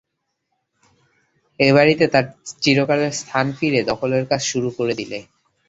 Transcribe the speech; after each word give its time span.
এ 1.59 1.69
বাড়িতে 1.73 2.05
তার 2.07 2.25
চিরকালের 2.61 3.13
স্থান 3.13 3.45
ফিরে 3.57 3.79
দখলের 3.83 4.23
কাজ 4.31 4.41
শুরু 4.51 4.69
করে 4.77 4.93
দিলে। 4.93 5.19